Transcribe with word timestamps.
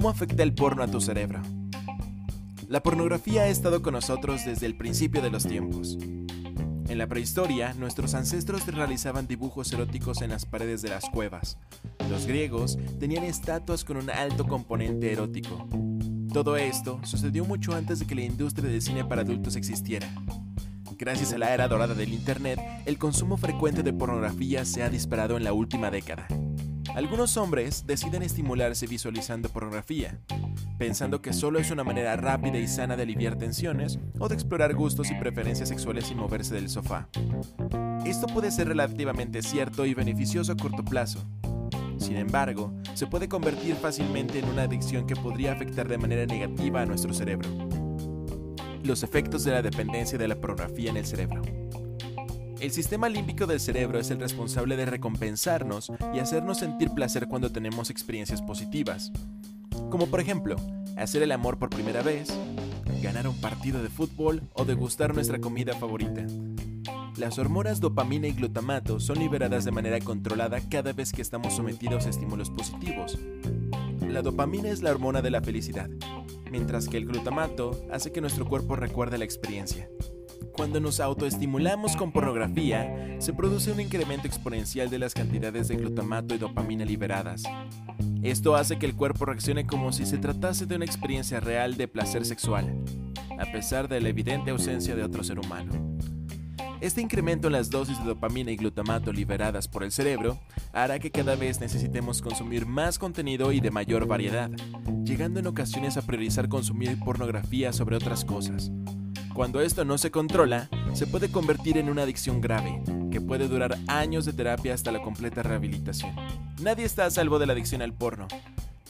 ¿Cómo 0.00 0.08
afecta 0.08 0.42
el 0.42 0.54
porno 0.54 0.82
a 0.82 0.86
tu 0.86 0.98
cerebro? 0.98 1.42
La 2.68 2.82
pornografía 2.82 3.42
ha 3.42 3.48
estado 3.48 3.82
con 3.82 3.92
nosotros 3.92 4.46
desde 4.46 4.64
el 4.64 4.74
principio 4.74 5.20
de 5.20 5.28
los 5.28 5.46
tiempos. 5.46 5.98
En 6.88 6.96
la 6.96 7.06
prehistoria, 7.06 7.74
nuestros 7.74 8.14
ancestros 8.14 8.66
realizaban 8.66 9.26
dibujos 9.26 9.70
eróticos 9.74 10.22
en 10.22 10.30
las 10.30 10.46
paredes 10.46 10.80
de 10.80 10.88
las 10.88 11.04
cuevas. 11.10 11.58
Los 12.08 12.24
griegos 12.24 12.78
tenían 12.98 13.24
estatuas 13.24 13.84
con 13.84 13.98
un 13.98 14.08
alto 14.08 14.46
componente 14.46 15.12
erótico. 15.12 15.68
Todo 16.32 16.56
esto 16.56 16.98
sucedió 17.02 17.44
mucho 17.44 17.74
antes 17.74 17.98
de 17.98 18.06
que 18.06 18.14
la 18.14 18.22
industria 18.22 18.70
del 18.70 18.80
cine 18.80 19.04
para 19.04 19.20
adultos 19.20 19.54
existiera. 19.54 20.08
Gracias 20.96 21.34
a 21.34 21.38
la 21.38 21.52
era 21.52 21.68
dorada 21.68 21.92
del 21.92 22.14
Internet, 22.14 22.58
el 22.86 22.96
consumo 22.96 23.36
frecuente 23.36 23.82
de 23.82 23.92
pornografía 23.92 24.64
se 24.64 24.82
ha 24.82 24.88
disparado 24.88 25.36
en 25.36 25.44
la 25.44 25.52
última 25.52 25.90
década. 25.90 26.26
Algunos 26.94 27.36
hombres 27.36 27.86
deciden 27.86 28.22
estimularse 28.22 28.86
visualizando 28.86 29.48
pornografía, 29.48 30.18
pensando 30.76 31.22
que 31.22 31.32
solo 31.32 31.60
es 31.60 31.70
una 31.70 31.84
manera 31.84 32.16
rápida 32.16 32.58
y 32.58 32.66
sana 32.66 32.96
de 32.96 33.04
aliviar 33.04 33.36
tensiones 33.36 34.00
o 34.18 34.28
de 34.28 34.34
explorar 34.34 34.74
gustos 34.74 35.10
y 35.10 35.14
preferencias 35.14 35.68
sexuales 35.68 36.06
sin 36.06 36.18
moverse 36.18 36.54
del 36.54 36.68
sofá. 36.68 37.08
Esto 38.04 38.26
puede 38.26 38.50
ser 38.50 38.68
relativamente 38.68 39.40
cierto 39.42 39.86
y 39.86 39.94
beneficioso 39.94 40.52
a 40.52 40.56
corto 40.56 40.84
plazo. 40.84 41.24
Sin 41.96 42.16
embargo, 42.16 42.72
se 42.94 43.06
puede 43.06 43.28
convertir 43.28 43.76
fácilmente 43.76 44.40
en 44.40 44.48
una 44.48 44.62
adicción 44.62 45.06
que 45.06 45.14
podría 45.14 45.52
afectar 45.52 45.86
de 45.86 45.98
manera 45.98 46.26
negativa 46.26 46.82
a 46.82 46.86
nuestro 46.86 47.14
cerebro. 47.14 47.48
Los 48.82 49.04
efectos 49.04 49.44
de 49.44 49.52
la 49.52 49.62
dependencia 49.62 50.18
de 50.18 50.26
la 50.26 50.34
pornografía 50.34 50.90
en 50.90 50.96
el 50.96 51.06
cerebro. 51.06 51.59
El 52.60 52.72
sistema 52.72 53.08
límbico 53.08 53.46
del 53.46 53.58
cerebro 53.58 53.98
es 53.98 54.10
el 54.10 54.20
responsable 54.20 54.76
de 54.76 54.84
recompensarnos 54.84 55.90
y 56.14 56.18
hacernos 56.18 56.58
sentir 56.58 56.90
placer 56.90 57.26
cuando 57.26 57.50
tenemos 57.50 57.88
experiencias 57.88 58.42
positivas, 58.42 59.10
como 59.88 60.08
por 60.08 60.20
ejemplo, 60.20 60.56
hacer 60.98 61.22
el 61.22 61.32
amor 61.32 61.58
por 61.58 61.70
primera 61.70 62.02
vez, 62.02 62.28
ganar 63.02 63.26
un 63.28 63.40
partido 63.40 63.82
de 63.82 63.88
fútbol 63.88 64.42
o 64.52 64.66
degustar 64.66 65.14
nuestra 65.14 65.40
comida 65.40 65.74
favorita. 65.74 66.26
Las 67.16 67.38
hormonas 67.38 67.80
dopamina 67.80 68.28
y 68.28 68.32
glutamato 68.32 69.00
son 69.00 69.20
liberadas 69.20 69.64
de 69.64 69.72
manera 69.72 69.98
controlada 69.98 70.60
cada 70.60 70.92
vez 70.92 71.12
que 71.12 71.22
estamos 71.22 71.54
sometidos 71.54 72.04
a 72.04 72.10
estímulos 72.10 72.50
positivos. 72.50 73.18
La 74.06 74.20
dopamina 74.20 74.68
es 74.68 74.82
la 74.82 74.90
hormona 74.90 75.22
de 75.22 75.30
la 75.30 75.40
felicidad, 75.40 75.88
mientras 76.50 76.88
que 76.88 76.98
el 76.98 77.06
glutamato 77.06 77.86
hace 77.90 78.12
que 78.12 78.20
nuestro 78.20 78.46
cuerpo 78.46 78.76
recuerde 78.76 79.16
la 79.16 79.24
experiencia. 79.24 79.88
Cuando 80.52 80.80
nos 80.80 81.00
autoestimulamos 81.00 81.96
con 81.96 82.12
pornografía, 82.12 83.16
se 83.18 83.32
produce 83.32 83.72
un 83.72 83.80
incremento 83.80 84.26
exponencial 84.26 84.90
de 84.90 84.98
las 84.98 85.14
cantidades 85.14 85.68
de 85.68 85.76
glutamato 85.76 86.34
y 86.34 86.38
dopamina 86.38 86.84
liberadas. 86.84 87.42
Esto 88.22 88.56
hace 88.56 88.78
que 88.78 88.86
el 88.86 88.94
cuerpo 88.94 89.24
reaccione 89.24 89.66
como 89.66 89.92
si 89.92 90.04
se 90.04 90.18
tratase 90.18 90.66
de 90.66 90.76
una 90.76 90.84
experiencia 90.84 91.40
real 91.40 91.76
de 91.76 91.88
placer 91.88 92.24
sexual, 92.24 92.76
a 93.38 93.50
pesar 93.52 93.88
de 93.88 94.00
la 94.00 94.08
evidente 94.08 94.50
ausencia 94.50 94.94
de 94.94 95.02
otro 95.02 95.24
ser 95.24 95.38
humano. 95.38 95.72
Este 96.80 97.02
incremento 97.02 97.48
en 97.48 97.52
las 97.52 97.68
dosis 97.68 97.98
de 97.98 98.04
dopamina 98.04 98.50
y 98.50 98.56
glutamato 98.56 99.12
liberadas 99.12 99.68
por 99.68 99.84
el 99.84 99.92
cerebro 99.92 100.38
hará 100.72 100.98
que 100.98 101.10
cada 101.10 101.36
vez 101.36 101.60
necesitemos 101.60 102.22
consumir 102.22 102.64
más 102.64 102.98
contenido 102.98 103.52
y 103.52 103.60
de 103.60 103.70
mayor 103.70 104.06
variedad, 104.06 104.50
llegando 105.04 105.40
en 105.40 105.46
ocasiones 105.46 105.98
a 105.98 106.02
priorizar 106.02 106.48
consumir 106.48 106.98
pornografía 106.98 107.74
sobre 107.74 107.96
otras 107.96 108.24
cosas. 108.24 108.70
Cuando 109.34 109.60
esto 109.60 109.84
no 109.84 109.96
se 109.96 110.10
controla, 110.10 110.68
se 110.92 111.06
puede 111.06 111.30
convertir 111.30 111.78
en 111.78 111.88
una 111.88 112.02
adicción 112.02 112.40
grave, 112.40 112.82
que 113.10 113.20
puede 113.20 113.48
durar 113.48 113.78
años 113.86 114.24
de 114.24 114.32
terapia 114.32 114.74
hasta 114.74 114.90
la 114.90 115.00
completa 115.00 115.42
rehabilitación. 115.42 116.14
Nadie 116.60 116.84
está 116.84 117.06
a 117.06 117.10
salvo 117.10 117.38
de 117.38 117.46
la 117.46 117.52
adicción 117.52 117.80
al 117.80 117.94
porno, 117.94 118.26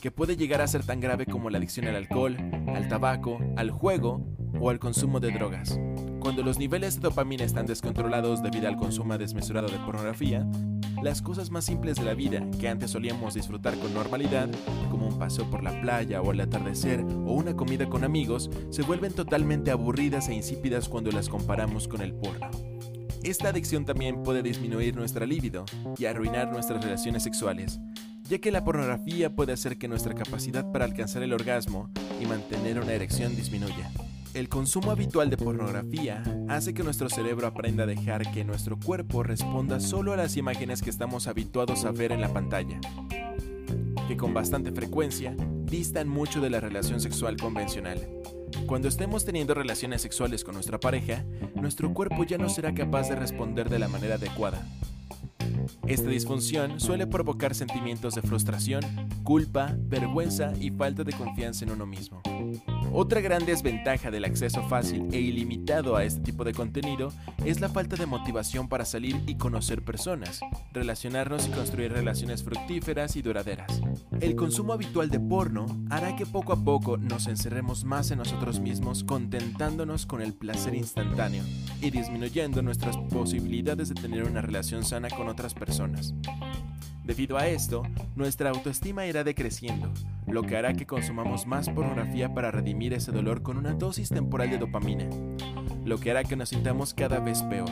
que 0.00 0.10
puede 0.10 0.36
llegar 0.36 0.62
a 0.62 0.66
ser 0.66 0.84
tan 0.84 1.00
grave 1.00 1.26
como 1.26 1.50
la 1.50 1.58
adicción 1.58 1.86
al 1.86 1.96
alcohol, 1.96 2.36
al 2.74 2.88
tabaco, 2.88 3.38
al 3.56 3.70
juego 3.70 4.24
o 4.58 4.70
al 4.70 4.78
consumo 4.78 5.20
de 5.20 5.30
drogas. 5.30 5.78
Cuando 6.20 6.42
los 6.42 6.58
niveles 6.58 6.96
de 6.96 7.00
dopamina 7.00 7.44
están 7.44 7.64
descontrolados 7.64 8.42
debido 8.42 8.68
al 8.68 8.76
consumo 8.76 9.16
desmesurado 9.16 9.68
de 9.68 9.78
pornografía, 9.78 10.46
las 11.02 11.22
cosas 11.22 11.50
más 11.50 11.64
simples 11.64 11.96
de 11.96 12.04
la 12.04 12.12
vida 12.12 12.46
que 12.60 12.68
antes 12.68 12.90
solíamos 12.90 13.32
disfrutar 13.32 13.74
con 13.78 13.94
normalidad, 13.94 14.50
como 14.90 15.08
un 15.08 15.18
paseo 15.18 15.48
por 15.50 15.62
la 15.62 15.80
playa 15.80 16.20
o 16.20 16.30
el 16.32 16.40
atardecer 16.42 17.00
o 17.00 17.32
una 17.32 17.56
comida 17.56 17.88
con 17.88 18.04
amigos, 18.04 18.50
se 18.68 18.82
vuelven 18.82 19.14
totalmente 19.14 19.70
aburridas 19.70 20.28
e 20.28 20.34
insípidas 20.34 20.90
cuando 20.90 21.10
las 21.10 21.30
comparamos 21.30 21.88
con 21.88 22.02
el 22.02 22.12
porno. 22.12 22.50
Esta 23.22 23.48
adicción 23.48 23.86
también 23.86 24.22
puede 24.22 24.42
disminuir 24.42 24.94
nuestra 24.94 25.24
libido 25.24 25.64
y 25.96 26.04
arruinar 26.04 26.52
nuestras 26.52 26.84
relaciones 26.84 27.22
sexuales, 27.22 27.80
ya 28.28 28.38
que 28.38 28.50
la 28.50 28.62
pornografía 28.62 29.34
puede 29.34 29.54
hacer 29.54 29.78
que 29.78 29.88
nuestra 29.88 30.14
capacidad 30.14 30.70
para 30.70 30.84
alcanzar 30.84 31.22
el 31.22 31.32
orgasmo 31.32 31.88
y 32.20 32.26
mantener 32.26 32.78
una 32.78 32.92
erección 32.92 33.34
disminuya. 33.34 33.90
El 34.32 34.48
consumo 34.48 34.92
habitual 34.92 35.28
de 35.28 35.36
pornografía 35.36 36.22
hace 36.48 36.72
que 36.72 36.84
nuestro 36.84 37.08
cerebro 37.08 37.48
aprenda 37.48 37.82
a 37.82 37.86
dejar 37.86 38.30
que 38.30 38.44
nuestro 38.44 38.78
cuerpo 38.78 39.24
responda 39.24 39.80
solo 39.80 40.12
a 40.12 40.16
las 40.16 40.36
imágenes 40.36 40.82
que 40.82 40.90
estamos 40.90 41.26
habituados 41.26 41.84
a 41.84 41.90
ver 41.90 42.12
en 42.12 42.20
la 42.20 42.32
pantalla, 42.32 42.80
que 44.06 44.16
con 44.16 44.32
bastante 44.32 44.70
frecuencia 44.70 45.34
distan 45.64 46.08
mucho 46.08 46.40
de 46.40 46.48
la 46.48 46.60
relación 46.60 47.00
sexual 47.00 47.36
convencional. 47.38 48.08
Cuando 48.66 48.86
estemos 48.86 49.24
teniendo 49.24 49.52
relaciones 49.52 50.00
sexuales 50.02 50.44
con 50.44 50.54
nuestra 50.54 50.78
pareja, 50.78 51.24
nuestro 51.56 51.92
cuerpo 51.92 52.22
ya 52.22 52.38
no 52.38 52.48
será 52.48 52.72
capaz 52.72 53.08
de 53.08 53.16
responder 53.16 53.68
de 53.68 53.80
la 53.80 53.88
manera 53.88 54.14
adecuada. 54.14 54.64
Esta 55.88 56.08
disfunción 56.08 56.78
suele 56.78 57.08
provocar 57.08 57.54
sentimientos 57.54 58.14
de 58.14 58.22
frustración, 58.22 58.82
culpa, 59.24 59.74
vergüenza 59.76 60.52
y 60.60 60.70
falta 60.70 61.02
de 61.02 61.12
confianza 61.12 61.64
en 61.64 61.72
uno 61.72 61.84
mismo. 61.84 62.22
Otra 62.92 63.20
gran 63.20 63.46
desventaja 63.46 64.10
del 64.10 64.24
acceso 64.24 64.62
fácil 64.68 65.08
e 65.12 65.20
ilimitado 65.20 65.96
a 65.96 66.04
este 66.04 66.20
tipo 66.20 66.44
de 66.44 66.52
contenido 66.52 67.12
es 67.44 67.60
la 67.60 67.68
falta 67.68 67.96
de 67.96 68.06
motivación 68.06 68.68
para 68.68 68.84
salir 68.84 69.22
y 69.26 69.36
conocer 69.36 69.82
personas, 69.82 70.40
relacionarnos 70.72 71.46
y 71.46 71.50
construir 71.50 71.92
relaciones 71.92 72.42
fructíferas 72.42 73.16
y 73.16 73.22
duraderas. 73.22 73.80
El 74.20 74.34
consumo 74.34 74.72
habitual 74.72 75.08
de 75.10 75.20
porno 75.20 75.66
hará 75.88 76.16
que 76.16 76.26
poco 76.26 76.52
a 76.52 76.64
poco 76.64 76.96
nos 76.96 77.26
encerremos 77.26 77.84
más 77.84 78.10
en 78.10 78.18
nosotros 78.18 78.60
mismos 78.60 79.04
contentándonos 79.04 80.06
con 80.06 80.20
el 80.20 80.34
placer 80.34 80.74
instantáneo 80.74 81.44
y 81.80 81.90
disminuyendo 81.90 82.62
nuestras 82.62 82.96
posibilidades 82.96 83.88
de 83.88 83.94
tener 83.94 84.24
una 84.24 84.42
relación 84.42 84.84
sana 84.84 85.08
con 85.10 85.28
otras 85.28 85.54
personas. 85.54 86.14
Debido 87.10 87.38
a 87.38 87.48
esto, 87.48 87.82
nuestra 88.14 88.50
autoestima 88.50 89.04
irá 89.04 89.24
decreciendo, 89.24 89.92
lo 90.28 90.44
que 90.44 90.56
hará 90.56 90.74
que 90.74 90.86
consumamos 90.86 91.44
más 91.44 91.68
pornografía 91.68 92.32
para 92.32 92.52
redimir 92.52 92.94
ese 92.94 93.10
dolor 93.10 93.42
con 93.42 93.56
una 93.56 93.72
dosis 93.72 94.10
temporal 94.10 94.48
de 94.48 94.58
dopamina, 94.58 95.10
lo 95.84 95.98
que 95.98 96.12
hará 96.12 96.22
que 96.22 96.36
nos 96.36 96.50
sintamos 96.50 96.94
cada 96.94 97.18
vez 97.18 97.42
peor. 97.42 97.68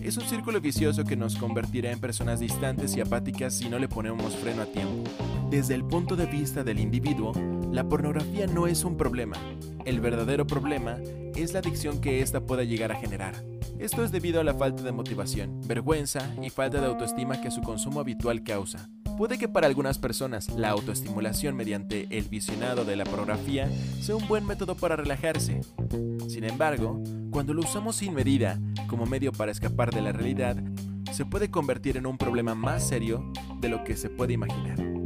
Es 0.00 0.16
un 0.16 0.24
círculo 0.24 0.62
vicioso 0.62 1.04
que 1.04 1.14
nos 1.14 1.36
convertirá 1.36 1.92
en 1.92 2.00
personas 2.00 2.40
distantes 2.40 2.96
y 2.96 3.02
apáticas 3.02 3.52
si 3.52 3.68
no 3.68 3.78
le 3.78 3.86
ponemos 3.86 4.34
freno 4.36 4.62
a 4.62 4.66
tiempo. 4.66 5.04
Desde 5.50 5.74
el 5.74 5.84
punto 5.84 6.16
de 6.16 6.24
vista 6.24 6.64
del 6.64 6.80
individuo, 6.80 7.34
la 7.70 7.86
pornografía 7.86 8.46
no 8.46 8.66
es 8.66 8.82
un 8.82 8.96
problema. 8.96 9.36
El 9.84 10.00
verdadero 10.00 10.46
problema 10.46 10.96
es 11.36 11.52
la 11.52 11.58
adicción 11.58 12.00
que 12.00 12.22
ésta 12.22 12.40
pueda 12.40 12.64
llegar 12.64 12.92
a 12.92 12.96
generar. 12.96 13.34
Esto 13.78 14.02
es 14.02 14.10
debido 14.10 14.40
a 14.40 14.44
la 14.44 14.54
falta 14.54 14.82
de 14.82 14.90
motivación, 14.90 15.60
vergüenza 15.66 16.34
y 16.42 16.50
falta 16.50 16.80
de 16.80 16.86
autoestima 16.86 17.40
que 17.40 17.52
su 17.52 17.60
consumo 17.60 18.00
habitual 18.00 18.42
causa. 18.42 18.90
Puede 19.16 19.38
que 19.38 19.48
para 19.48 19.68
algunas 19.68 19.98
personas 19.98 20.48
la 20.50 20.70
autoestimulación 20.70 21.54
mediante 21.56 22.06
el 22.10 22.24
visionado 22.24 22.84
de 22.84 22.96
la 22.96 23.04
pornografía 23.04 23.70
sea 24.00 24.16
un 24.16 24.26
buen 24.26 24.44
método 24.44 24.74
para 24.74 24.96
relajarse. 24.96 25.60
Sin 26.28 26.44
embargo, 26.44 27.02
cuando 27.30 27.54
lo 27.54 27.62
usamos 27.62 27.96
sin 27.96 28.14
medida 28.14 28.58
como 28.88 29.06
medio 29.06 29.32
para 29.32 29.52
escapar 29.52 29.94
de 29.94 30.02
la 30.02 30.12
realidad, 30.12 30.56
se 31.12 31.24
puede 31.24 31.50
convertir 31.50 31.96
en 31.96 32.06
un 32.06 32.18
problema 32.18 32.56
más 32.56 32.86
serio 32.86 33.32
de 33.60 33.68
lo 33.68 33.84
que 33.84 33.96
se 33.96 34.10
puede 34.10 34.34
imaginar. 34.34 34.97